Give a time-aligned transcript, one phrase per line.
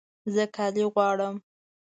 [0.33, 1.35] زه کالي غواړم